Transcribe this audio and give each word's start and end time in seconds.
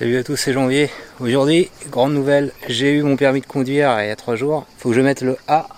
Salut 0.00 0.16
à 0.16 0.24
tous, 0.24 0.36
c'est 0.36 0.54
Janvier. 0.54 0.88
Aujourd'hui, 1.20 1.70
grande 1.90 2.14
nouvelle, 2.14 2.52
j'ai 2.66 2.90
eu 2.94 3.02
mon 3.02 3.16
permis 3.16 3.42
de 3.42 3.46
conduire 3.46 4.00
il 4.00 4.06
y 4.06 4.10
a 4.10 4.16
trois 4.16 4.34
jours. 4.34 4.64
Faut 4.78 4.88
que 4.88 4.94
je 4.94 5.02
mette 5.02 5.20
le 5.20 5.36
A 5.46 5.58
à 5.58 5.68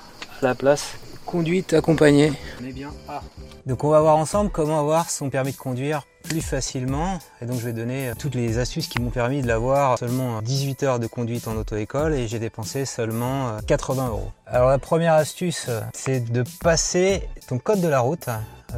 la 0.42 0.54
place. 0.54 0.92
Conduite 1.26 1.72
accompagnée. 1.72 2.32
On 2.62 2.64
est 2.64 2.72
bien 2.72 2.92
A. 3.08 3.20
Donc 3.66 3.82
on 3.82 3.88
va 3.88 4.00
voir 4.00 4.16
ensemble 4.16 4.52
comment 4.52 4.78
avoir 4.78 5.10
son 5.10 5.28
permis 5.28 5.50
de 5.50 5.56
conduire 5.56 6.06
plus 6.22 6.40
facilement. 6.40 7.18
Et 7.40 7.46
donc 7.46 7.58
je 7.58 7.64
vais 7.64 7.72
donner 7.72 8.12
toutes 8.16 8.36
les 8.36 8.58
astuces 8.58 8.86
qui 8.86 9.00
m'ont 9.00 9.10
permis 9.10 9.42
de 9.42 9.48
l'avoir 9.48 9.98
seulement 9.98 10.40
18 10.40 10.84
heures 10.84 10.98
de 11.00 11.08
conduite 11.08 11.48
en 11.48 11.56
auto-école 11.56 12.14
et 12.14 12.28
j'ai 12.28 12.38
dépensé 12.38 12.84
seulement 12.84 13.56
80 13.66 14.06
euros. 14.06 14.30
Alors 14.46 14.68
la 14.68 14.78
première 14.78 15.14
astuce, 15.14 15.68
c'est 15.94 16.30
de 16.30 16.44
passer 16.60 17.28
ton 17.48 17.58
code 17.58 17.80
de 17.80 17.88
la 17.88 17.98
route 17.98 18.28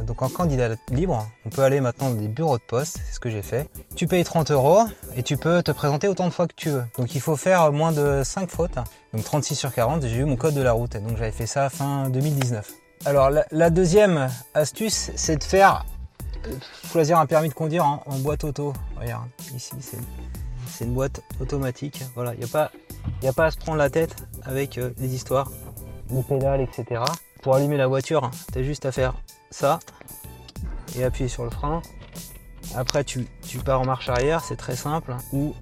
donc 0.03 0.21
en 0.21 0.29
candidat 0.29 0.69
libre, 0.91 1.27
on 1.45 1.49
peut 1.49 1.63
aller 1.63 1.79
maintenant 1.81 2.09
dans 2.09 2.15
des 2.15 2.27
bureaux 2.27 2.57
de 2.57 2.63
poste, 2.63 2.99
c'est 3.05 3.15
ce 3.15 3.19
que 3.19 3.29
j'ai 3.29 3.41
fait. 3.41 3.69
Tu 3.95 4.07
payes 4.07 4.23
30 4.23 4.51
euros 4.51 4.83
et 5.15 5.23
tu 5.23 5.37
peux 5.37 5.63
te 5.63 5.71
présenter 5.71 6.07
autant 6.07 6.25
de 6.27 6.33
fois 6.33 6.47
que 6.47 6.53
tu 6.55 6.69
veux. 6.69 6.83
Donc 6.97 7.15
il 7.15 7.21
faut 7.21 7.35
faire 7.35 7.71
moins 7.71 7.91
de 7.91 8.21
5 8.23 8.49
fautes. 8.49 8.77
Donc 9.13 9.23
36 9.23 9.55
sur 9.55 9.73
40, 9.73 10.05
j'ai 10.05 10.17
eu 10.17 10.25
mon 10.25 10.35
code 10.35 10.53
de 10.53 10.61
la 10.61 10.73
route. 10.73 10.97
Donc 10.97 11.17
j'avais 11.17 11.31
fait 11.31 11.47
ça 11.47 11.69
fin 11.69 12.09
2019. 12.09 12.71
Alors 13.05 13.29
la, 13.29 13.69
deuxième 13.69 14.29
astuce, 14.53 15.11
c'est 15.15 15.37
de 15.37 15.43
faire 15.43 15.85
euh, 16.47 16.51
choisir 16.91 17.19
un 17.19 17.25
permis 17.25 17.49
de 17.49 17.53
conduire 17.53 17.85
en, 17.85 18.17
boîte 18.19 18.43
auto. 18.43 18.73
Regarde, 18.99 19.27
ici 19.55 19.73
c'est 19.79 20.85
une 20.85 20.93
boîte 20.93 21.21
automatique. 21.39 22.03
Voilà, 22.15 22.33
il 22.33 22.39
n'y 22.39 22.45
a, 22.45 22.47
pas, 22.47 22.71
a 23.23 23.33
pas 23.33 23.45
à 23.45 23.51
se 23.51 23.57
prendre 23.57 23.77
la 23.77 23.89
tête 23.89 24.15
avec 24.43 24.77
euh, 24.77 24.89
les 24.99 25.13
histoires 25.13 25.51
de 26.09 26.21
pédales, 26.21 26.61
etc. 26.61 27.01
Pour 27.41 27.55
allumer 27.55 27.77
la 27.77 27.87
voiture, 27.87 28.31
tu 28.51 28.59
as 28.59 28.63
juste 28.63 28.85
à 28.85 28.91
faire 28.91 29.13
ça 29.49 29.79
et 30.97 31.03
appuyer 31.03 31.29
sur 31.29 31.43
le 31.43 31.49
frein. 31.49 31.81
Après, 32.75 33.03
tu, 33.03 33.27
pars 33.63 33.81
en 33.81 33.85
marche 33.85 34.09
arrière, 34.09 34.43
c'est 34.43 34.55
très 34.55 34.75
simple. 34.75 35.15
Ou 35.33 35.53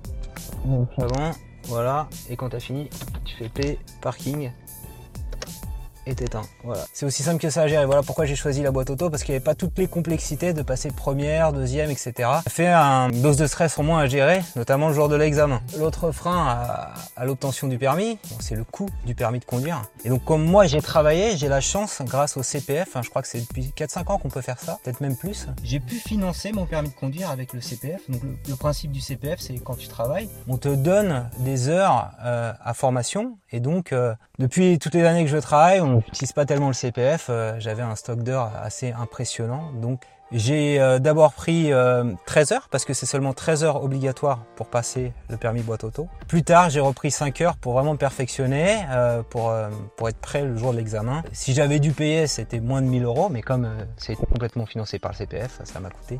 avant, 0.97 1.31
voilà. 1.65 2.07
Et 2.29 2.35
quand 2.35 2.49
tu 2.49 2.55
as 2.55 2.59
fini, 2.59 2.89
tu 3.25 3.35
fais 3.35 3.49
P, 3.49 3.79
parking 4.01 4.51
est 6.05 6.21
éteint. 6.21 6.43
Voilà. 6.63 6.85
C'est 6.93 7.05
aussi 7.05 7.23
simple 7.23 7.39
que 7.39 7.49
ça 7.49 7.63
à 7.63 7.67
gérer. 7.67 7.85
Voilà 7.85 8.03
pourquoi 8.03 8.25
j'ai 8.25 8.35
choisi 8.35 8.61
la 8.61 8.71
boîte 8.71 8.89
auto, 8.89 9.09
parce 9.09 9.23
qu'il 9.23 9.33
n'y 9.33 9.37
avait 9.37 9.43
pas 9.43 9.55
toutes 9.55 9.77
les 9.77 9.87
complexités 9.87 10.53
de 10.53 10.61
passer 10.61 10.89
première, 10.91 11.53
deuxième, 11.53 11.89
etc. 11.89 12.13
Ça 12.17 12.49
fait 12.49 12.67
un 12.67 13.09
dose 13.09 13.37
de 13.37 13.47
stress 13.47 13.77
au 13.77 13.83
moins 13.83 13.99
à 13.99 14.07
gérer, 14.07 14.41
notamment 14.55 14.89
le 14.89 14.93
jour 14.93 15.09
de 15.09 15.15
l'examen. 15.15 15.61
L'autre 15.77 16.11
frein 16.11 16.93
à, 17.17 17.25
l'obtention 17.25 17.67
du 17.67 17.77
permis, 17.77 18.17
c'est 18.39 18.55
le 18.55 18.63
coût 18.63 18.89
du 19.05 19.15
permis 19.15 19.39
de 19.39 19.45
conduire. 19.45 19.81
Et 20.03 20.09
donc 20.09 20.23
comme 20.25 20.43
moi 20.43 20.65
j'ai 20.65 20.81
travaillé, 20.81 21.37
j'ai 21.37 21.47
la 21.47 21.61
chance, 21.61 22.01
grâce 22.01 22.37
au 22.37 22.43
CPF, 22.43 22.95
hein, 22.95 23.01
je 23.03 23.09
crois 23.09 23.21
que 23.21 23.27
c'est 23.27 23.41
depuis 23.41 23.73
4-5 23.75 24.11
ans 24.11 24.17
qu'on 24.17 24.29
peut 24.29 24.41
faire 24.41 24.59
ça, 24.59 24.79
peut-être 24.83 25.01
même 25.01 25.15
plus, 25.15 25.47
j'ai 25.63 25.79
pu 25.79 25.95
financer 25.95 26.51
mon 26.51 26.65
permis 26.65 26.89
de 26.89 26.93
conduire 26.93 27.29
avec 27.29 27.53
le 27.53 27.61
CPF. 27.61 28.01
Donc 28.09 28.21
le, 28.47 28.55
principe 28.55 28.91
du 28.91 29.01
CPF, 29.01 29.39
c'est 29.39 29.55
quand 29.59 29.75
tu 29.75 29.87
travailles, 29.87 30.29
on 30.47 30.57
te 30.57 30.69
donne 30.69 31.29
des 31.39 31.69
heures 31.69 32.11
euh, 32.23 32.53
à 32.63 32.73
formation. 32.73 33.37
Et 33.51 33.59
donc 33.59 33.91
euh, 33.91 34.13
depuis 34.39 34.79
toutes 34.79 34.95
les 34.95 35.03
années 35.03 35.23
que 35.23 35.29
je 35.29 35.37
travaille, 35.37 35.81
on 35.81 35.92
n'utilise 35.97 36.33
pas 36.33 36.45
tellement 36.45 36.67
le 36.67 36.73
CPF. 36.73 37.27
Euh, 37.29 37.55
j'avais 37.59 37.83
un 37.83 37.95
stock 37.95 38.19
d'heures 38.23 38.51
assez 38.61 38.91
impressionnant. 38.91 39.71
Donc 39.73 40.01
j'ai 40.31 40.79
euh, 40.79 40.99
d'abord 40.99 41.33
pris 41.33 41.71
13 42.25 42.51
euh, 42.51 42.55
heures 42.55 42.67
parce 42.69 42.85
que 42.85 42.93
c'est 42.93 43.05
seulement 43.05 43.33
13 43.33 43.63
heures 43.63 43.83
obligatoires 43.83 44.39
pour 44.55 44.67
passer 44.67 45.13
le 45.29 45.37
permis 45.37 45.61
boîte 45.61 45.83
auto. 45.83 46.07
Plus 46.27 46.43
tard, 46.43 46.69
j'ai 46.69 46.79
repris 46.79 47.11
5 47.11 47.41
heures 47.41 47.57
pour 47.57 47.73
vraiment 47.73 47.95
perfectionner, 47.95 48.79
pour, 49.29 49.53
pour 49.95 50.09
être 50.09 50.17
prêt 50.17 50.43
le 50.43 50.57
jour 50.57 50.71
de 50.71 50.77
l'examen. 50.77 51.23
Si 51.31 51.53
j'avais 51.53 51.79
dû 51.79 51.91
payer, 51.91 52.27
c'était 52.27 52.59
moins 52.59 52.81
de 52.81 52.87
1000 52.87 53.03
euros, 53.03 53.29
mais 53.29 53.41
comme 53.41 53.69
c'est 53.97 54.15
complètement 54.15 54.65
financé 54.65 54.99
par 54.99 55.11
le 55.11 55.17
CPF, 55.17 55.61
ça 55.63 55.79
m'a 55.79 55.89
coûté 55.89 56.19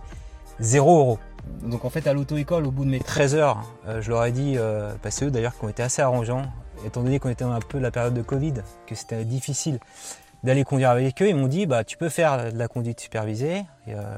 0 0.59 0.97
euros. 0.99 1.19
Donc 1.63 1.83
en 1.85 1.89
fait 1.89 2.05
à 2.07 2.13
l'auto-école, 2.13 2.67
au 2.67 2.71
bout 2.71 2.85
de 2.85 2.91
mes 2.91 2.99
13 2.99 3.35
heures, 3.35 3.63
je 3.99 4.09
leur 4.09 4.25
ai 4.25 4.31
dit, 4.31 4.57
bah, 4.57 5.09
c'est 5.09 5.25
eux 5.25 5.31
d'ailleurs 5.31 5.57
qui 5.57 5.65
ont 5.65 5.69
été 5.69 5.81
assez 5.81 6.01
arrangeants, 6.01 6.43
étant 6.85 7.03
donné 7.03 7.19
qu'on 7.19 7.29
était 7.29 7.43
un 7.43 7.59
peu 7.59 7.79
la 7.79 7.91
période 7.91 8.13
de 8.13 8.21
Covid, 8.21 8.53
que 8.87 8.95
c'était 8.95 9.25
difficile 9.25 9.79
d'aller 10.43 10.63
conduire 10.63 10.89
avec 10.89 11.21
eux, 11.21 11.29
ils 11.29 11.35
m'ont 11.35 11.47
dit 11.47 11.65
bah 11.65 11.83
tu 11.83 11.97
peux 11.97 12.09
faire 12.09 12.51
de 12.51 12.57
la 12.57 12.67
conduite 12.67 12.99
supervisée. 12.99 13.63
Euh, 13.87 14.17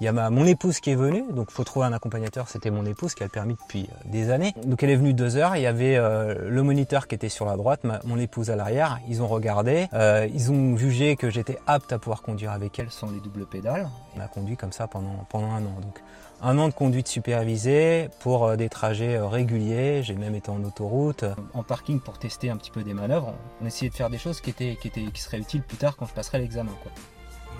il 0.00 0.04
y 0.04 0.08
a 0.08 0.12
ma, 0.12 0.30
mon 0.30 0.46
épouse 0.46 0.80
qui 0.80 0.90
est 0.90 0.96
venue, 0.96 1.24
donc 1.32 1.48
il 1.50 1.54
faut 1.54 1.64
trouver 1.64 1.86
un 1.86 1.92
accompagnateur, 1.92 2.48
c'était 2.48 2.70
mon 2.70 2.84
épouse 2.84 3.14
qui 3.14 3.22
a 3.22 3.26
le 3.26 3.30
permis 3.30 3.54
depuis 3.54 3.88
euh, 3.90 4.10
des 4.10 4.30
années. 4.30 4.54
Donc 4.64 4.82
elle 4.82 4.90
est 4.90 4.96
venue 4.96 5.14
deux 5.14 5.36
heures, 5.36 5.56
il 5.56 5.62
y 5.62 5.66
avait 5.66 5.96
euh, 5.96 6.48
le 6.48 6.62
moniteur 6.62 7.08
qui 7.08 7.14
était 7.14 7.28
sur 7.28 7.46
la 7.46 7.56
droite, 7.56 7.80
mon 8.04 8.18
épouse 8.18 8.50
à 8.50 8.56
l'arrière, 8.56 9.00
ils 9.08 9.22
ont 9.22 9.28
regardé, 9.28 9.88
ils 10.34 10.50
ont 10.50 10.76
jugé 10.76 11.16
que 11.16 11.30
j'étais 11.30 11.58
apte 11.66 11.92
à 11.92 11.98
pouvoir 11.98 12.22
conduire 12.22 12.52
avec 12.52 12.78
elle 12.78 12.90
sans 12.90 13.10
les 13.10 13.20
doubles 13.20 13.46
pédales. 13.46 13.88
On 14.16 14.20
a 14.20 14.28
conduit 14.28 14.56
comme 14.56 14.72
ça 14.72 14.86
pendant, 14.86 15.26
pendant 15.28 15.50
un 15.50 15.64
an. 15.64 15.80
Donc 15.80 16.00
un 16.42 16.58
an 16.58 16.68
de 16.68 16.74
conduite 16.74 17.08
supervisée 17.08 18.10
pour 18.20 18.44
euh, 18.44 18.56
des 18.56 18.68
trajets 18.68 19.16
euh, 19.16 19.26
réguliers. 19.26 20.02
J'ai 20.02 20.14
même 20.14 20.34
été 20.34 20.50
en 20.50 20.62
autoroute. 20.64 21.24
En 21.54 21.62
parking 21.62 22.00
pour 22.00 22.18
tester 22.18 22.50
un 22.50 22.56
petit 22.56 22.70
peu 22.70 22.82
des 22.82 22.94
manœuvres. 22.94 23.34
On 23.62 23.66
essayait 23.66 23.90
de 23.90 23.94
faire 23.94 24.10
des 24.10 24.18
choses 24.18 24.40
qui, 24.40 24.50
étaient, 24.50 24.76
qui, 24.76 24.88
étaient, 24.88 25.10
qui 25.12 25.22
seraient 25.22 25.38
utiles 25.38 25.62
plus 25.62 25.78
tard 25.78 25.96
quand 25.96 26.06
je 26.06 26.12
passerai 26.12 26.38
l'examen. 26.38 26.72
Quoi. 26.82 26.92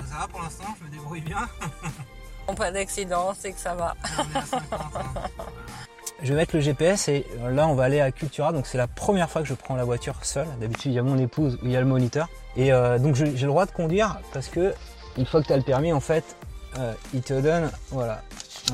Ça 0.07 0.19
va 0.19 0.29
pour 0.29 0.43
l'instant, 0.43 0.67
je 0.79 0.85
me 0.85 0.91
débrouille 0.91 1.23
bien. 1.23 1.49
pas 2.55 2.71
d'accident, 2.71 3.34
c'est 3.39 3.53
que 3.53 3.59
ça 3.59 3.75
va. 3.75 3.95
Je 6.23 6.33
vais 6.33 6.37
mettre 6.37 6.57
le 6.57 6.62
GPS 6.62 7.09
et 7.09 7.27
là 7.51 7.69
on 7.69 7.75
va 7.75 7.84
aller 7.84 8.01
à 8.01 8.11
Cultura, 8.11 8.53
donc 8.53 8.67
c'est 8.67 8.79
la 8.79 8.87
première 8.87 9.29
fois 9.29 9.43
que 9.43 9.49
je 9.49 9.53
prends 9.53 9.77
la 9.77 9.84
voiture 9.84 10.15
seule. 10.23 10.49
D'habitude 10.59 10.93
il 10.93 10.95
y 10.95 10.99
a 10.99 11.03
mon 11.03 11.19
épouse 11.19 11.59
ou 11.62 11.67
il 11.67 11.73
y 11.73 11.77
a 11.77 11.81
le 11.81 11.87
moniteur. 11.87 12.29
Et 12.57 12.73
euh, 12.73 12.99
donc 12.99 13.17
j'ai 13.17 13.27
le 13.27 13.47
droit 13.47 13.67
de 13.67 13.71
conduire 13.71 14.19
parce 14.33 14.49
que 14.49 14.73
une 15.19 15.27
fois 15.27 15.43
que 15.43 15.49
tu 15.49 15.53
as 15.53 15.59
le 15.59 15.62
permis 15.62 15.93
en 15.93 16.01
fait, 16.01 16.25
il 17.12 17.23
te 17.23 17.39
donne 17.39 17.71
voilà, 17.91 18.23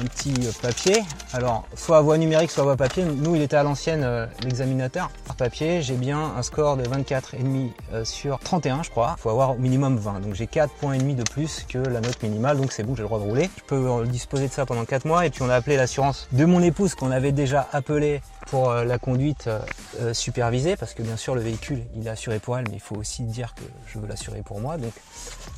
un 0.00 0.04
petit 0.04 0.34
papier. 0.60 1.03
Alors, 1.32 1.66
soit 1.75 1.98
à 1.98 2.00
voie 2.00 2.19
numérique, 2.19 2.50
soit 2.50 2.62
à 2.62 2.66
voie 2.66 2.76
papier. 2.76 3.04
Nous, 3.04 3.34
il 3.36 3.42
était 3.42 3.56
à 3.56 3.62
l'ancienne, 3.62 4.03
euh, 4.04 4.26
l'examinateur. 4.44 5.10
Par 5.26 5.36
papier, 5.36 5.82
j'ai 5.82 5.94
bien 5.94 6.32
un 6.36 6.42
score 6.42 6.76
de 6.76 6.84
24,5 6.84 7.70
euh, 7.92 8.04
sur 8.04 8.38
31, 8.38 8.82
je 8.82 8.91
crois. 8.91 9.14
Il 9.19 9.22
faut 9.22 9.30
avoir 9.30 9.53
au 9.53 9.58
minimum 9.58 9.97
20. 9.97 10.20
Donc, 10.20 10.34
j'ai 10.34 10.47
4 10.47 10.72
points 10.75 10.94
et 10.94 10.98
demi 10.98 11.14
de 11.14 11.22
plus 11.22 11.64
que 11.69 11.78
la 11.78 12.00
note 12.00 12.22
minimale. 12.22 12.56
Donc, 12.58 12.72
c'est 12.72 12.82
bon, 12.82 12.94
j'ai 12.94 13.03
le 13.03 13.08
droit 13.08 13.19
de 13.19 13.25
rouler. 13.25 13.50
Je 13.56 13.62
peux 13.64 13.88
euh, 13.88 14.04
disposer 14.06 14.48
de 14.48 14.53
ça 14.53 14.66
pendant 14.66 14.84
4 14.84 15.04
mois. 15.04 15.26
Et 15.26 15.30
puis, 15.30 15.42
on 15.42 15.48
a 15.48 15.54
appelé 15.54 15.76
l'assurance 15.76 16.28
de 16.32 16.44
mon 16.44 16.62
épouse 16.62 16.94
qu'on 16.94 17.10
avait 17.10 17.32
déjà 17.32 17.69
appelé 17.72 18.20
pour 18.47 18.70
euh, 18.70 18.84
la 18.84 18.98
conduite 18.98 19.47
euh, 19.47 19.60
euh, 20.00 20.14
supervisée, 20.14 20.76
parce 20.76 20.94
que 20.94 21.03
bien 21.03 21.16
sûr 21.16 21.34
le 21.34 21.41
véhicule 21.41 21.84
il 21.94 22.06
est 22.06 22.10
assuré 22.10 22.38
pour 22.38 22.58
elle, 22.58 22.66
mais 22.69 22.76
il 22.76 22.80
faut 22.80 22.97
aussi 22.97 23.22
dire 23.25 23.54
que 23.54 23.62
je 23.86 23.98
veux 23.98 24.06
l'assurer 24.06 24.42
pour 24.42 24.60
moi. 24.60 24.76
Donc 24.76 24.92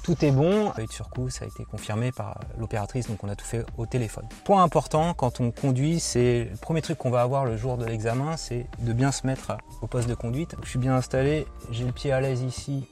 tout 0.02 0.24
est 0.24 0.30
bon. 0.30 0.72
Et 0.78 0.86
sur 0.90 1.10
coup, 1.10 1.30
ça 1.30 1.44
a 1.44 1.48
été 1.48 1.64
confirmé 1.64 2.12
par 2.12 2.40
l'opératrice, 2.58 3.08
donc 3.08 3.22
on 3.24 3.28
a 3.28 3.36
tout 3.36 3.44
fait 3.44 3.64
au 3.78 3.86
téléphone. 3.86 4.26
Point 4.44 4.62
important 4.62 5.14
quand 5.14 5.40
on 5.40 5.50
conduit, 5.50 6.00
c'est 6.00 6.48
le 6.50 6.56
premier 6.56 6.82
truc 6.82 6.98
qu'on 6.98 7.10
va 7.10 7.22
avoir 7.22 7.44
le 7.44 7.56
jour 7.56 7.76
de 7.76 7.84
l'examen, 7.84 8.36
c'est 8.36 8.66
de 8.80 8.92
bien 8.92 9.12
se 9.12 9.26
mettre 9.26 9.56
au 9.82 9.86
poste 9.86 10.08
de 10.08 10.14
conduite. 10.14 10.54
Je 10.62 10.68
suis 10.68 10.78
bien 10.78 10.94
installé, 10.94 11.46
j'ai 11.70 11.84
le 11.84 11.92
pied 11.92 12.12
à 12.12 12.20
l'aise 12.20 12.42
ici 12.42 12.86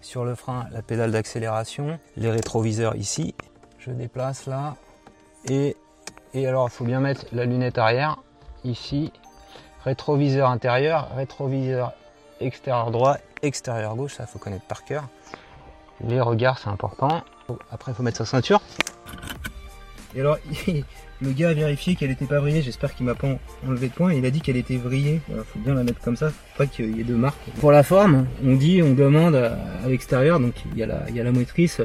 sur 0.00 0.24
le 0.24 0.34
frein, 0.34 0.66
la 0.72 0.82
pédale 0.82 1.10
d'accélération, 1.10 1.98
les 2.16 2.30
rétroviseurs 2.30 2.96
ici. 2.96 3.34
Je 3.78 3.90
déplace 3.90 4.46
là 4.46 4.76
et, 5.48 5.76
et 6.34 6.46
alors 6.46 6.68
il 6.68 6.72
faut 6.72 6.84
bien 6.84 7.00
mettre 7.00 7.26
la 7.32 7.44
lunette 7.44 7.78
arrière 7.78 8.18
ici 8.64 9.12
rétroviseur 9.86 10.50
intérieur, 10.50 11.08
rétroviseur 11.16 11.92
extérieur 12.40 12.90
droit, 12.90 13.16
extérieur 13.42 13.94
gauche, 13.94 14.14
ça 14.14 14.26
faut 14.26 14.38
connaître 14.38 14.66
par 14.66 14.84
cœur. 14.84 15.04
Les 16.06 16.20
regards 16.20 16.58
c'est 16.58 16.68
important. 16.68 17.22
Après 17.70 17.92
il 17.92 17.94
faut 17.94 18.02
mettre 18.02 18.18
sa 18.18 18.26
ceinture. 18.26 18.60
Et 20.14 20.20
alors 20.20 20.38
le 21.22 21.30
gars 21.30 21.50
a 21.50 21.54
vérifié 21.54 21.94
qu'elle 21.94 22.10
n'était 22.10 22.26
pas 22.26 22.40
vrillée, 22.40 22.62
j'espère 22.62 22.94
qu'il 22.94 23.06
m'a 23.06 23.14
pas 23.14 23.28
enlevé 23.66 23.88
de 23.88 23.94
point, 23.94 24.12
il 24.12 24.26
a 24.26 24.30
dit 24.30 24.40
qu'elle 24.40 24.56
était 24.56 24.76
vrillée. 24.76 25.20
Il 25.28 25.36
faut 25.44 25.58
bien 25.60 25.74
la 25.74 25.84
mettre 25.84 26.00
comme 26.00 26.16
ça, 26.16 26.30
faut 26.30 26.58
pas 26.58 26.66
qu'il 26.66 26.96
y 26.96 27.00
ait 27.00 27.04
deux 27.04 27.16
marques. 27.16 27.38
Pour 27.60 27.70
la 27.70 27.84
forme, 27.84 28.26
on 28.44 28.56
dit, 28.56 28.82
on 28.82 28.92
demande 28.92 29.36
à, 29.36 29.56
l'extérieur, 29.86 30.40
donc 30.40 30.54
il 30.72 30.78
y, 30.78 30.82
a 30.82 30.86
la, 30.86 31.02
il 31.08 31.14
y 31.14 31.20
a 31.20 31.24
la 31.24 31.32
motrice. 31.32 31.80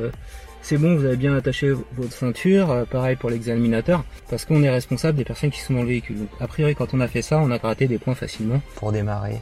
C'est 0.62 0.78
bon, 0.78 0.96
vous 0.96 1.06
avez 1.06 1.18
bien 1.18 1.36
attaché 1.36 1.72
votre 1.72 2.14
ceinture, 2.14 2.72
euh, 2.72 2.86
pareil 2.86 3.16
pour 3.16 3.30
l'examinateur, 3.30 4.04
parce 4.30 4.46
qu'on 4.46 4.62
est 4.64 4.70
responsable 4.70 5.18
des 5.18 5.26
personnes 5.26 5.50
qui 5.50 5.60
sont 5.60 5.74
dans 5.74 5.82
le 5.82 5.88
véhicule. 5.88 6.28
A 6.40 6.48
priori, 6.48 6.76
quand 6.76 6.94
on 6.94 7.00
a 7.00 7.08
fait 7.08 7.24
ça, 7.24 7.40
on 7.40 7.50
a 7.52 7.58
gratté 7.58 7.88
des 7.88 7.98
points 7.98 8.14
facilement. 8.14 8.62
Pour 8.76 8.92
démarrer, 8.92 9.42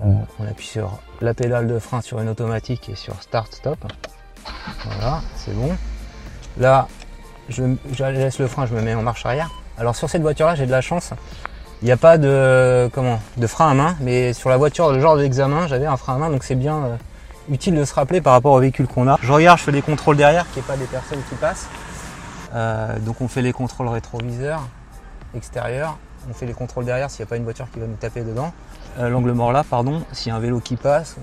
on, 0.00 0.24
appuie 0.48 0.66
sur 0.66 0.98
la 1.20 1.34
pédale 1.34 1.68
de 1.68 1.78
frein 1.78 2.00
sur 2.00 2.18
une 2.18 2.28
automatique 2.28 2.88
et 2.88 2.96
sur 2.96 3.22
Start 3.22 3.52
Stop. 3.52 3.78
Voilà, 4.84 5.20
c'est 5.36 5.54
bon. 5.54 5.76
Là, 6.58 6.88
je, 7.48 7.62
laisse 8.02 8.38
le 8.38 8.46
frein, 8.46 8.66
je 8.66 8.74
me 8.74 8.80
mets 8.80 8.94
en 8.94 9.02
marche 9.02 9.26
arrière. 9.26 9.50
Alors 9.78 9.94
sur 9.94 10.08
cette 10.08 10.22
voiture-là, 10.22 10.54
j'ai 10.54 10.66
de 10.66 10.70
la 10.70 10.80
chance. 10.80 11.12
Il 11.82 11.86
n'y 11.86 11.92
a 11.92 11.96
pas 11.96 12.16
de 12.16 12.88
comment 12.92 13.20
de 13.36 13.46
frein 13.46 13.70
à 13.70 13.74
main, 13.74 13.96
mais 14.00 14.32
sur 14.32 14.48
la 14.48 14.56
voiture, 14.56 14.92
le 14.92 15.00
genre 15.00 15.16
d'examen, 15.16 15.66
j'avais 15.66 15.86
un 15.86 15.96
frein 15.96 16.14
à 16.14 16.18
main, 16.18 16.30
donc 16.30 16.42
c'est 16.42 16.54
bien. 16.54 16.76
Euh, 16.76 16.96
utile 17.50 17.74
de 17.74 17.84
se 17.84 17.94
rappeler 17.94 18.20
par 18.20 18.32
rapport 18.32 18.52
au 18.52 18.60
véhicule 18.60 18.86
qu'on 18.86 19.08
a. 19.08 19.18
Je 19.22 19.32
regarde, 19.32 19.58
je 19.58 19.64
fais 19.64 19.72
des 19.72 19.82
contrôles 19.82 20.16
derrière, 20.16 20.46
qu'il 20.50 20.62
n'y 20.62 20.66
ait 20.66 20.72
pas 20.72 20.76
des 20.76 20.86
personnes 20.86 21.20
qui 21.28 21.34
passent. 21.36 21.68
Euh, 22.54 22.98
donc 22.98 23.20
on 23.20 23.28
fait 23.28 23.42
les 23.42 23.52
contrôles 23.52 23.88
rétroviseurs 23.88 24.62
extérieurs. 25.34 25.98
On 26.30 26.34
fait 26.34 26.46
les 26.46 26.52
contrôles 26.52 26.84
derrière 26.84 27.10
s'il 27.10 27.24
n'y 27.24 27.28
a 27.28 27.30
pas 27.30 27.36
une 27.36 27.44
voiture 27.44 27.66
qui 27.72 27.80
va 27.80 27.86
nous 27.86 27.96
taper 27.96 28.22
dedans. 28.22 28.52
Euh, 28.98 29.08
l'angle 29.08 29.32
mort 29.32 29.52
là, 29.52 29.64
pardon, 29.64 30.04
s'il 30.12 30.28
y 30.28 30.32
a 30.32 30.36
un 30.36 30.40
vélo 30.40 30.60
qui 30.60 30.76
passe. 30.76 31.16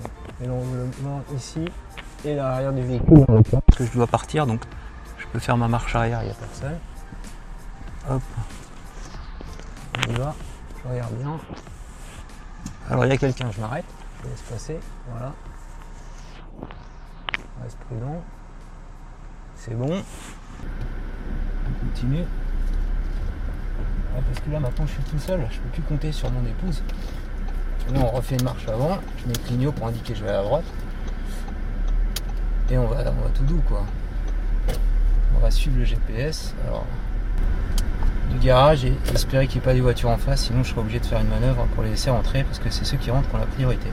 On 0.44 0.48
l'angle 0.48 0.88
mort 1.04 1.22
ici 1.36 1.66
et 2.26 2.36
l'arrière 2.36 2.74
du 2.74 2.82
véhicule. 2.82 3.26
Parce 3.52 3.78
que 3.78 3.86
je 3.86 3.92
dois 3.92 4.08
partir, 4.08 4.46
donc 4.46 4.62
je 5.18 5.26
peux 5.28 5.40
faire 5.40 5.58
ma 5.58 5.68
marche 5.68 5.96
arrière, 5.96 6.22
il 6.22 6.26
n'y 6.26 6.32
a 6.32 6.36
personne. 6.36 6.78
Hop. 8.10 8.22
va, 10.18 10.36
je 10.84 10.90
regarde 10.90 11.14
bien. 11.14 11.38
Alors 12.90 13.06
il 13.06 13.10
y 13.10 13.14
a 13.14 13.18
quelqu'un, 13.18 13.52
je 13.56 13.62
m'arrête, 13.62 13.86
je 14.24 14.30
laisse 14.30 14.42
passer, 14.42 14.80
voilà. 15.12 15.34
Prudent. 17.76 18.22
C'est 19.56 19.76
bon. 19.76 20.02
On 21.68 21.86
continue. 21.86 22.24
parce 24.14 24.40
que 24.40 24.52
là 24.52 24.60
maintenant 24.60 24.86
je 24.86 24.94
suis 24.94 25.04
tout 25.04 25.20
seul, 25.20 25.46
je 25.52 25.60
peux 25.60 25.70
plus 25.70 25.82
compter 25.84 26.12
sur 26.12 26.32
mon 26.32 26.42
épouse. 26.46 26.82
Là 27.94 28.00
on 28.04 28.10
refait 28.10 28.36
une 28.36 28.44
marche 28.44 28.68
avant, 28.68 29.00
je 29.18 29.28
mets 29.28 29.34
clignot 29.46 29.72
pour 29.72 29.88
indiquer 29.88 30.14
que 30.14 30.20
je 30.20 30.24
vais 30.24 30.32
à 30.32 30.42
droite. 30.42 30.66
Et 32.72 32.78
on 32.78 32.88
va, 32.88 32.98
on 32.98 33.24
va 33.24 33.30
tout 33.34 33.44
doux 33.44 33.62
quoi. 33.68 33.86
On 35.36 35.40
va 35.40 35.52
suivre 35.52 35.78
le 35.78 35.86
GPS. 35.86 36.54
Alors, 36.68 36.86
du 38.32 38.38
garage 38.38 38.86
et 38.86 38.94
espérer 39.14 39.48
qu'il 39.48 39.58
n'y 39.58 39.64
ait 39.64 39.66
pas 39.66 39.74
des 39.74 39.82
voitures 39.82 40.10
en 40.10 40.18
face, 40.18 40.46
sinon 40.46 40.64
je 40.64 40.70
serai 40.70 40.82
obligé 40.82 41.00
de 41.00 41.06
faire 41.06 41.20
une 41.20 41.30
manœuvre 41.30 41.66
pour 41.74 41.84
les 41.84 41.90
laisser 41.92 42.10
rentrer 42.10 42.44
parce 42.44 42.60
que 42.60 42.70
c'est 42.70 42.86
ceux 42.86 42.98
qui 42.98 43.10
rentrent 43.10 43.28
qui 43.30 43.36
ont 43.36 43.40
la 43.40 43.46
priorité. 43.46 43.90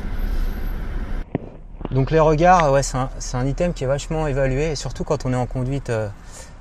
Donc 1.90 2.10
les 2.10 2.20
regards, 2.20 2.72
ouais, 2.72 2.82
c'est 2.82 3.36
un, 3.36 3.46
item 3.46 3.72
qui 3.72 3.84
est 3.84 3.86
vachement 3.86 4.26
évalué 4.26 4.72
et 4.72 4.76
surtout 4.76 5.04
quand 5.04 5.24
on 5.24 5.32
est 5.32 5.36
en 5.36 5.46
conduite 5.46 5.90
euh, 5.90 6.08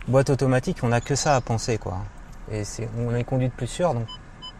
boîte 0.08 0.30
automatique, 0.30 0.78
on 0.84 0.90
n'a 0.90 1.02
que 1.02 1.16
ça 1.16 1.36
à 1.36 1.42
penser 1.42 1.78
quoi. 1.78 1.98
Et 2.52 2.64
c'est, 2.64 2.88
on 3.00 3.14
a 3.14 3.18
une 3.18 3.26
conduite 3.26 3.54
plus 3.54 3.68
sûre, 3.68 3.94
donc 3.94 4.08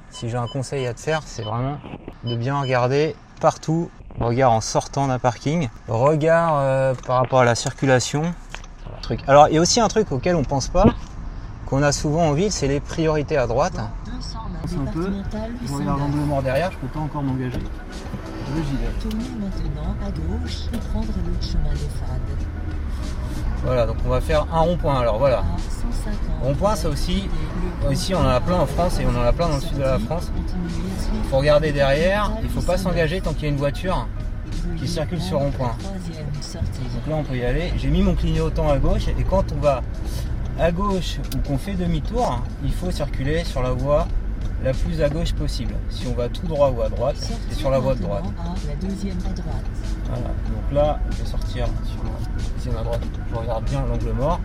si 0.10 0.30
j'ai 0.30 0.38
un 0.38 0.48
conseil 0.48 0.88
à 0.88 0.94
te 0.94 1.00
faire, 1.00 1.22
c'est 1.26 1.44
vraiment 1.44 1.78
de 2.24 2.36
bien 2.36 2.60
regarder 2.60 3.16
partout. 3.40 3.90
Regard 4.20 4.54
en 4.54 4.62
sortant 4.62 5.08
d'un 5.08 5.20
parking, 5.20 5.68
regard 5.90 6.56
euh, 6.56 6.94
par 7.06 7.18
rapport 7.18 7.42
à 7.42 7.46
la 7.46 7.56
circulation. 7.56 8.34
Truc. 9.02 9.20
Alors 9.28 9.50
il 9.50 9.56
y 9.56 9.58
a 9.58 9.62
aussi 9.62 9.82
un 9.82 9.90
truc 9.90 10.12
auquel 10.12 10.36
on 10.36 10.44
pense 10.44 10.70
pas, 10.70 10.86
qu'on 11.66 11.84
a 11.84 11.92
souvent 11.92 12.30
en 12.30 12.34
ville, 12.34 12.52
c'est 12.52 12.68
les 12.68 12.80
priorités 12.80 13.38
à 13.38 13.46
droite. 13.46 13.78
Un 13.78 14.92
peu. 14.92 15.12
Je 15.64 15.74
regarde 15.74 16.00
l'angle 16.00 16.18
mort 16.20 16.42
derrière, 16.42 16.72
je 16.72 16.78
peux 16.78 16.88
pas 16.88 17.00
encore 17.00 17.22
m'engager. 17.22 17.60
Tournez 19.02 19.26
maintenant 19.40 19.96
à 20.06 20.12
gauche 20.12 20.66
et 20.74 20.78
prendre 20.78 21.08
le 21.08 21.46
chemin 21.46 21.74
des 21.74 21.90
fades. 22.00 22.22
Voilà, 23.64 23.86
donc 23.88 23.98
on 24.06 24.10
va 24.10 24.22
faire 24.22 24.46
un 24.54 24.60
rond-point. 24.60 25.00
Alors 25.00 25.18
voilà. 25.18 25.44
Rond-point, 26.44 26.76
ça 26.76 26.90
aussi, 26.90 27.28
ici 27.92 28.14
on 28.14 28.20
en 28.20 28.28
a 28.28 28.40
plein 28.40 28.58
en 28.58 28.66
France 28.66 29.00
et 29.00 29.06
on 29.06 29.20
en 29.20 29.24
a 29.24 29.34
plein 29.34 29.50
dans 29.50 29.56
le 29.56 29.62
sud 29.62 29.78
de 29.78 29.82
la 29.82 30.00
France. 30.00 30.32
Il 31.14 31.30
faut 31.30 31.38
regarder 31.38 31.72
derrière, 31.72 32.32
il 32.40 32.46
ne 32.46 32.52
faut 32.52 32.62
pas 32.62 32.78
s'engager 32.78 33.20
tant 33.20 33.34
qu'il 33.34 33.44
y 33.44 33.46
a 33.48 33.50
une 33.50 33.58
voiture 33.58 34.08
qui 34.78 34.88
circule 34.88 35.22
sur 35.22 35.40
rond-point. 35.40 35.76
Donc 36.94 37.08
là 37.08 37.16
on 37.16 37.24
peut 37.24 37.38
y 37.38 37.44
aller. 37.44 37.74
J'ai 37.78 37.90
mis 37.90 38.04
mon 38.04 38.14
clignotant 38.14 38.70
à 38.70 38.78
gauche 38.78 39.08
et 39.08 39.24
quand 39.24 39.52
on 39.54 39.60
va 39.60 39.82
à 40.60 40.72
gauche 40.72 41.18
ou 41.36 41.48
qu'on 41.48 41.58
fait 41.58 41.74
demi-tour, 41.74 42.42
il 42.64 42.72
faut 42.72 42.92
circuler 42.92 43.44
sur 43.44 43.64
la 43.64 43.72
voie 43.72 44.08
la 44.66 44.74
plus 44.74 45.00
à 45.04 45.10
gauche 45.10 45.32
possible. 45.34 45.76
Si 45.92 46.08
on 46.08 46.14
va 46.16 46.28
tout 46.28 46.48
droit 46.48 46.72
ou 46.72 46.82
à 46.82 46.90
droite, 46.90 47.16
c'est 47.20 47.56
sur 47.56 47.70
la 47.70 47.78
voie 47.78 47.94
de 47.94 48.02
droite. 48.02 48.24
Voilà, 50.08 50.24
donc 50.24 50.72
là, 50.72 51.00
je 51.12 51.18
vais 51.18 51.30
sortir 51.30 51.68
sur 51.84 52.04
la 52.04 52.56
deuxième 52.56 52.78
à 52.78 52.84
droite. 52.84 53.02
Je 53.30 53.36
regarde 53.36 53.64
bien 53.66 53.86
l'angle 53.86 54.12
mort. 54.14 54.40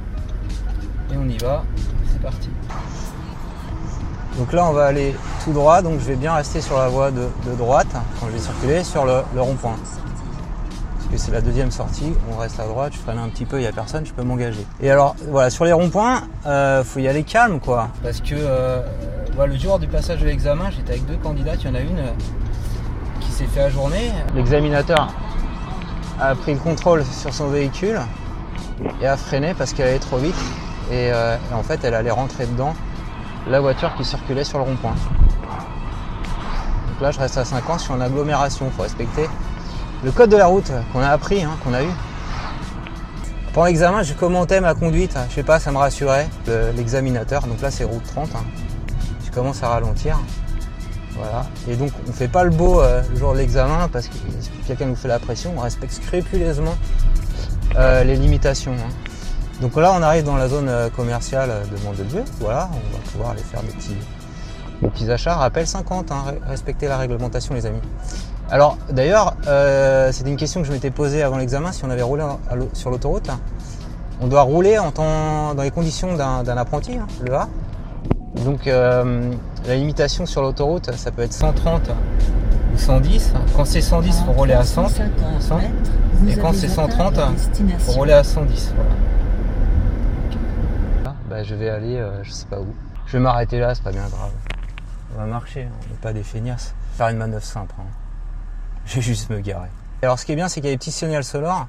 Et 1.11 1.17
on 1.17 1.27
y 1.27 1.39
va. 1.39 1.65
C'est 2.13 2.21
parti. 2.21 2.51
Donc 4.37 4.53
là, 4.53 4.67
on 4.67 4.73
va 4.73 4.85
aller 4.85 5.15
tout 5.43 5.53
droit. 5.53 5.81
Donc 5.81 6.01
je 6.01 6.05
vais 6.05 6.17
bien 6.17 6.35
rester 6.35 6.61
sur 6.61 6.79
la 6.79 6.89
voie 6.89 7.11
de, 7.11 7.27
droite 7.57 7.89
quand 8.21 8.27
je 8.27 8.33
vais 8.33 8.39
circuler 8.39 8.85
sur 8.85 9.07
le, 9.07 9.23
rond-point. 9.37 9.77
C'est 11.17 11.33
la 11.33 11.41
deuxième 11.41 11.71
sortie. 11.71 12.13
On 12.33 12.39
reste 12.39 12.59
à 12.61 12.67
droite. 12.67 12.93
Je 12.95 12.99
freine 12.99 13.19
un 13.19 13.29
petit 13.29 13.45
peu. 13.45 13.59
Il 13.59 13.63
n'y 13.63 13.67
a 13.67 13.73
personne. 13.73 14.07
Je 14.07 14.13
peux 14.13 14.23
m'engager. 14.23 14.65
Et 14.81 14.91
alors, 14.91 15.17
voilà, 15.29 15.51
sur 15.51 15.65
les 15.65 15.73
ronds-points, 15.73 16.23
euh, 16.47 16.83
faut 16.83 17.01
y 17.01 17.09
aller 17.09 17.25
calme, 17.25 17.61
quoi. 17.61 17.89
Parce 18.03 18.21
que 18.21 18.35
euh, 18.35 18.81
le 19.37 19.57
jour 19.57 19.79
du 19.79 19.87
passage 19.87 20.21
de 20.21 20.27
l'examen, 20.27 20.71
j'étais 20.71 20.93
avec 20.93 21.07
deux 21.07 21.17
candidates. 21.17 21.59
Il 21.63 21.69
y 21.69 21.71
en 21.71 21.75
a 21.75 21.81
une 21.81 21.99
euh, 21.99 22.13
qui 23.21 23.31
s'est 23.31 23.47
fait 23.47 23.63
ajourner. 23.63 24.13
L'examinateur 24.35 25.13
a 26.21 26.35
pris 26.35 26.55
le 26.55 26.61
contrôle 26.61 27.05
sur 27.05 27.33
son 27.35 27.49
véhicule 27.49 27.99
et 29.03 29.07
a 29.07 29.17
freiné 29.17 29.55
parce 29.55 29.73
qu'elle 29.73 29.89
allait 29.89 29.99
trop 29.99 30.19
vite. 30.19 30.35
Et, 30.91 31.11
euh, 31.13 31.37
en 31.55 31.63
fait, 31.63 31.85
elle 31.85 31.95
allait 31.95 32.11
rentrer 32.11 32.47
dedans 32.47 32.75
la 33.49 33.61
voiture 33.61 33.95
qui 33.97 34.05
circulait 34.05 34.45
sur 34.45 34.59
le 34.59 34.65
rond-point. 34.65 34.95
Donc 36.89 37.01
là, 37.01 37.11
je 37.11 37.19
reste 37.19 37.37
à 37.39 37.45
50, 37.45 37.79
je 37.79 37.85
suis 37.85 37.93
en 37.93 38.01
agglomération. 38.01 38.67
Il 38.67 38.73
faut 38.73 38.83
respecter 38.83 39.29
le 40.05 40.11
code 40.13 40.31
de 40.31 40.37
la 40.37 40.47
route 40.47 40.71
qu'on 40.93 41.01
a 41.01 41.09
appris, 41.09 41.43
hein, 41.43 41.57
qu'on 41.63 41.75
a 41.75 41.83
eu. 41.83 41.91
Pendant 43.53 43.67
l'examen, 43.67 44.03
je 44.03 44.15
commentais 44.15 44.61
ma 44.61 44.75
conduite. 44.75 45.19
Je 45.29 45.35
sais 45.35 45.43
pas, 45.43 45.59
ça 45.59 45.73
me 45.73 45.79
rassurait, 45.79 46.29
l'examinateur. 46.77 47.47
Donc 47.47 47.61
là, 47.61 47.71
c'est 47.71 47.85
route 47.85 48.05
30 48.05 48.31
commence 49.31 49.63
à 49.63 49.69
ralentir. 49.69 50.19
Voilà. 51.15 51.47
Et 51.69 51.77
donc 51.77 51.91
on 52.09 52.13
fait 52.13 52.29
pas 52.29 52.45
le 52.45 52.51
beau 52.51 52.81
euh, 52.81 53.03
le 53.11 53.17
jour 53.17 53.33
de 53.33 53.39
l'examen 53.39 53.89
parce 53.89 54.09
que 54.09 54.15
quelqu'un 54.67 54.87
nous 54.87 54.97
fait 54.97 55.09
la 55.09 55.19
pression, 55.19 55.53
on 55.57 55.61
respecte 55.61 55.93
scrupuleusement 55.93 56.75
euh, 57.77 58.05
les 58.05 58.17
limitations. 58.17 58.73
Hein. 58.73 58.91
Donc 59.61 59.77
là 59.77 59.93
on 59.95 60.03
arrive 60.03 60.25
dans 60.25 60.37
la 60.37 60.49
zone 60.49 60.69
euh, 60.69 60.89
commerciale 60.89 61.51
de 61.71 61.85
Mont-de-Dieu, 61.85 62.25
voilà, 62.41 62.71
on 62.73 62.97
va 62.97 63.03
pouvoir 63.13 63.31
aller 63.31 63.43
faire 63.43 63.63
des 63.63 63.73
petits, 63.73 65.11
achats. 65.11 65.35
Rappel 65.35 65.67
50, 65.67 66.11
hein, 66.11 66.25
respecter 66.47 66.89
la 66.89 66.97
réglementation 66.97 67.55
les 67.55 67.67
amis. 67.67 67.83
Alors 68.51 68.77
d'ailleurs, 68.91 69.37
c'était 70.13 70.31
une 70.31 70.37
question 70.37 70.61
que 70.61 70.67
je 70.67 70.73
m'étais 70.73 70.91
posée 70.91 71.23
avant 71.23 71.39
l'examen, 71.39 71.73
si 71.73 71.85
on 71.85 71.91
avait 71.91 72.03
roulé 72.03 72.25
sur 72.73 72.91
l'autoroute. 72.91 73.31
On 74.21 74.27
doit 74.27 74.43
rouler 74.43 74.79
en 74.79 74.91
temps, 74.91 75.55
dans 75.55 75.63
les 75.63 75.71
conditions 75.71 76.15
d'un 76.15 76.57
apprenti, 76.57 76.97
hein, 76.99 77.07
le 77.25 77.35
A, 77.35 77.49
donc 78.45 78.67
euh, 78.67 79.33
la 79.67 79.77
limitation 79.77 80.25
sur 80.25 80.43
l'autoroute, 80.43 80.93
ça 80.93 81.11
peut 81.11 81.23
être 81.23 81.33
130 81.33 81.91
ou 82.73 82.79
110. 82.79 83.35
Quand 83.57 83.65
c'est 83.65 83.81
110, 83.81 84.09
il 84.09 84.25
faut 84.25 84.33
rouler 84.33 84.55
à 84.55 84.65
100. 84.65 84.87
et 86.29 86.37
quand 86.37 86.55
c'est 86.55 86.69
130, 86.69 87.21
il 87.61 87.79
faut 87.79 87.93
rouler 87.93 88.13
à 88.13 88.25
110. 88.25 88.75
Bah, 91.29 91.43
je 91.45 91.55
vais 91.55 91.69
aller, 91.69 91.97
euh, 91.97 92.25
je 92.25 92.31
sais 92.31 92.47
pas 92.47 92.61
où. 92.61 92.67
Je 93.07 93.13
vais 93.13 93.21
m'arrêter 93.21 93.59
là, 93.59 93.75
c'est 93.75 93.85
pas 93.85 93.93
bien 93.93 94.09
grave. 94.09 94.31
On 95.15 95.21
va 95.21 95.27
marcher, 95.27 95.63
hein. 95.63 95.77
on 95.87 95.91
n'est 95.91 96.01
pas 96.01 96.13
des 96.13 96.23
feignasses. 96.23 96.75
Faire 96.97 97.09
une 97.09 97.19
manœuvre 97.19 97.45
simple. 97.45 97.75
Hein. 97.79 97.85
Je 98.85 98.97
vais 98.97 99.03
juste 99.03 99.31
me 99.31 99.41
garer. 99.41 99.69
Alors 100.03 100.19
ce 100.19 100.25
qui 100.25 100.33
est 100.33 100.37
bien, 100.37 100.49
c'est 100.49 100.61
qu'il 100.61 100.71
y 100.71 100.73
a 100.73 100.75
des 100.75 100.79
petits 100.79 100.93
signaux 100.93 101.23
sonores. 101.23 101.67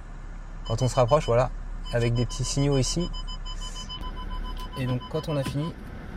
Quand 0.67 0.81
on 0.81 0.87
se 0.87 0.95
rapproche, 0.95 1.25
voilà, 1.25 1.49
avec 1.93 2.13
des 2.13 2.25
petits 2.25 2.43
signaux 2.43 2.77
ici. 2.77 3.09
Et 4.77 4.85
donc 4.85 5.01
quand 5.11 5.27
on 5.29 5.37
a 5.37 5.43
fini, 5.43 5.73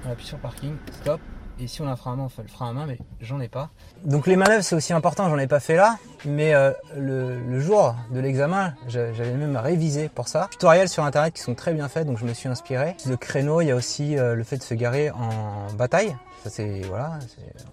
on 0.06 0.10
appuie 0.10 0.26
sur 0.26 0.38
parking, 0.38 0.76
stop. 1.00 1.20
Et 1.60 1.68
si 1.68 1.82
on 1.82 1.86
a 1.86 1.92
un 1.92 1.96
frein 1.96 2.14
à 2.14 2.16
main, 2.16 2.24
on 2.24 2.28
fait 2.28 2.42
le 2.42 2.48
frein 2.48 2.70
à 2.70 2.72
main, 2.72 2.86
mais 2.86 2.98
j'en 3.20 3.40
ai 3.40 3.48
pas. 3.48 3.70
Donc 4.04 4.26
les 4.26 4.36
manœuvres, 4.36 4.64
c'est 4.64 4.74
aussi 4.74 4.92
important, 4.92 5.28
j'en 5.28 5.38
ai 5.38 5.46
pas 5.46 5.60
fait 5.60 5.76
là. 5.76 5.98
Mais 6.24 6.54
euh, 6.54 6.72
le, 6.96 7.60
jour 7.60 7.94
de 8.10 8.20
l'examen, 8.20 8.74
j'avais 8.88 9.34
même 9.34 9.56
révisé 9.56 10.08
pour 10.08 10.28
ça. 10.28 10.48
Tutoriels 10.50 10.88
sur 10.88 11.04
internet 11.04 11.34
qui 11.34 11.42
sont 11.42 11.54
très 11.54 11.72
bien 11.72 11.88
faits, 11.88 12.06
donc 12.06 12.18
je 12.18 12.24
me 12.24 12.34
suis 12.34 12.48
inspiré. 12.48 12.96
Le 13.06 13.16
créneau, 13.16 13.60
il 13.60 13.66
y 13.66 13.70
a 13.70 13.76
aussi 13.76 14.18
euh, 14.18 14.34
le 14.34 14.42
fait 14.42 14.56
de 14.56 14.62
se 14.62 14.74
garer 14.74 15.10
en 15.10 15.72
bataille. 15.76 16.16
Ça 16.42 16.50
c'est 16.50 16.82
voilà, 16.82 17.18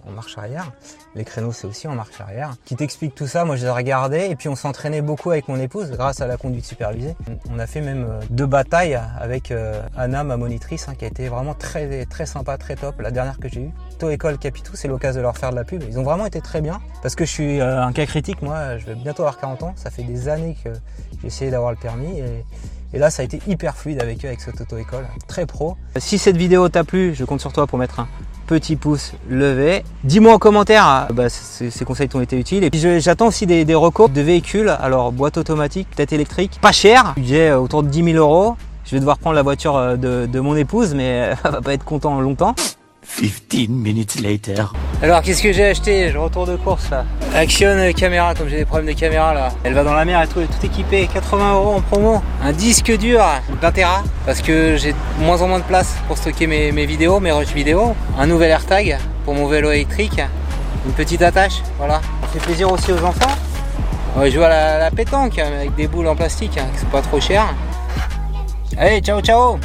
en 0.08 0.12
marche 0.12 0.38
arrière. 0.38 0.72
Les 1.14 1.26
créneaux 1.26 1.52
c'est 1.52 1.68
aussi 1.68 1.90
en 1.90 1.96
marche 1.96 2.22
arrière. 2.22 2.56
Qui 2.64 2.78
t'explique 2.78 3.14
tout 3.14 3.28
ça, 3.28 3.44
moi 3.44 3.58
je 3.58 3.66
les 3.66 3.70
regardais 3.70 4.32
et 4.32 4.38
puis 4.38 4.48
on 4.48 4.56
s'entraînait 4.56 5.02
beaucoup 5.02 5.30
avec 5.32 5.50
mon 5.50 5.60
épouse 5.60 5.92
grâce 5.92 6.22
à 6.22 6.28
la 6.28 6.38
conduite 6.38 6.64
supervisée. 6.64 7.18
On 7.50 7.60
a 7.60 7.68
fait 7.68 7.82
même 7.82 8.06
euh, 8.10 8.22
deux 8.30 8.46
batailles 8.46 8.98
avec 9.20 9.54
Anna, 9.98 10.24
ma 10.24 10.38
monitrice, 10.38 10.88
hein, 10.88 10.96
qui 10.96 11.04
a 11.04 11.10
été 11.10 11.28
vraiment 11.28 11.54
très 11.54 12.06
très 12.06 12.26
sympa, 12.26 12.58
très 12.58 12.78
top. 12.78 13.02
La 13.02 13.12
dernière 13.12 13.40
que 13.40 13.50
j'ai 13.50 13.64
eue. 13.64 13.71
To 14.00 14.10
École 14.10 14.38
Capitou, 14.38 14.72
c'est 14.76 14.88
l'occasion 14.88 15.20
de 15.20 15.24
leur 15.24 15.38
faire 15.38 15.52
de 15.52 15.56
la 15.56 15.64
pub. 15.64 15.84
Ils 15.88 16.00
ont 16.00 16.04
vraiment 16.04 16.26
été 16.26 16.42
très 16.42 16.62
bien 16.62 16.80
parce 17.02 17.16
que 17.16 17.26
je 17.26 17.32
suis 17.32 17.60
euh, 17.60 17.84
un 17.84 17.92
cas 17.92 18.06
critique. 18.06 18.42
Moi, 18.42 18.78
je 18.78 18.86
vais 18.86 18.96
bientôt 18.96 19.24
avoir 19.24 19.38
40 19.38 19.64
ans. 19.64 19.74
Ça 19.76 19.90
fait 19.90 20.04
des 20.04 20.28
années 20.28 20.58
que 20.64 20.70
j'ai 21.22 21.28
essayé 21.28 21.52
d'avoir 21.52 21.72
le 21.72 21.78
permis 21.78 22.22
et 22.94 23.00
là, 23.00 23.10
ça 23.10 23.22
a 23.22 23.26
été 23.26 23.40
hyper 23.48 23.76
fluide 23.76 24.02
avec 24.02 24.24
eux, 24.26 24.28
avec 24.28 24.42
cette 24.42 24.60
auto-école. 24.60 25.06
Très 25.28 25.46
pro. 25.46 25.78
Si 25.98 26.18
cette 26.18 26.36
vidéo 26.36 26.68
t'a 26.68 26.84
plu, 26.84 27.16
je 27.16 27.24
compte 27.24 27.40
sur 27.40 27.54
toi 27.54 27.66
pour 27.66 27.78
mettre 27.78 28.02
un 28.02 28.08
petit 28.48 28.76
pouce 28.76 29.14
levé. 29.30 29.84
Dis-moi 30.04 30.34
en 30.34 30.38
commentaire 30.38 31.08
bah, 31.14 31.30
ces, 31.30 31.86
conseils 31.86 32.10
t'ont 32.10 32.20
été 32.20 32.38
utiles. 32.38 32.66
Et 32.66 32.70
puis 32.70 32.80
j'attends 33.00 33.28
aussi 33.28 33.46
des, 33.46 33.64
des, 33.64 33.76
recours 33.76 34.10
de 34.10 34.20
véhicules. 34.20 34.68
Alors 34.68 35.14
boîte 35.14 35.38
automatique, 35.38 35.88
peut-être 35.96 36.12
électrique, 36.12 36.60
pas 36.62 36.74
cher. 36.74 37.14
Budget 37.16 37.52
euh, 37.52 37.60
autour 37.60 37.84
de 37.84 37.88
10 37.88 38.04
000 38.14 38.18
euros. 38.18 38.58
Je 38.84 38.92
vais 38.92 39.00
devoir 39.00 39.20
prendre 39.20 39.38
la 39.38 39.44
voiture 39.44 39.78
euh, 39.78 39.96
de, 39.96 40.26
de 40.26 40.40
mon 40.42 40.58
épouse, 40.58 40.94
mais 40.94 41.34
elle 41.46 41.52
va 41.52 41.62
pas 41.62 41.74
être 41.74 41.86
content 41.86 42.20
longtemps. 42.20 42.56
15 43.22 43.70
minutes 43.70 44.22
later. 44.22 44.72
Alors 45.02 45.22
qu'est-ce 45.22 45.42
que 45.42 45.52
j'ai 45.52 45.66
acheté? 45.66 46.12
Je 46.12 46.18
retourne 46.18 46.52
de 46.52 46.56
course 46.56 46.90
là. 46.90 47.06
Action 47.34 47.76
caméra, 47.94 48.34
comme 48.36 48.50
j'ai 48.50 48.58
des 48.58 48.66
problèmes 48.66 48.94
de 48.94 49.00
caméra 49.00 49.34
là. 49.34 49.50
Elle 49.64 49.74
va 49.74 49.84
dans 49.84 49.94
la 49.94 50.06
mer, 50.06 50.20
elle 50.20 50.44
est 50.44 50.48
tout 50.48 50.66
équipée, 50.66 51.08
80 51.12 51.54
euros 51.56 51.74
en 51.74 51.82
promo. 51.82 52.22
Un 52.44 52.52
disque 52.52 52.96
dur 52.98 53.24
d'un 53.62 53.72
Tera 53.72 54.04
parce 54.26 54.42
que 54.42 54.78
j'ai 54.78 54.94
moins 55.20 55.42
en 55.42 55.48
moins 55.48 55.60
de 55.60 55.64
place 55.64 55.96
pour 56.08 56.18
stocker 56.18 56.48
mes, 56.48 56.86
vidéos, 56.86 57.20
mes 57.20 57.32
rushs 57.32 57.54
vidéo. 57.54 57.96
Un 58.18 58.28
nouvel 58.28 58.52
AirTag 58.52 58.98
pour 59.26 59.34
mon 59.34 59.48
vélo 59.48 59.72
électrique. 59.72 60.22
Une 60.86 60.94
petite 60.94 61.22
attache, 61.22 61.62
voilà. 61.78 62.02
Ça 62.22 62.28
fait 62.34 62.40
plaisir 62.40 62.72
aussi 62.72 62.92
aux 62.92 63.04
enfants. 63.04 63.36
On 64.16 64.20
va 64.20 64.30
jouer 64.30 64.46
à 64.46 64.80
la, 64.80 64.92
pétanque 64.92 65.40
avec 65.40 65.74
des 65.76 65.88
boules 65.88 66.08
en 66.08 66.16
plastique 66.16 66.58
hein, 66.58 66.66
qui 66.74 66.80
sont 66.80 66.88
pas 66.88 67.02
trop 67.02 67.20
chères. 67.20 67.54
Allez, 68.78 69.00
ciao 69.02 69.22
ciao 69.22 69.60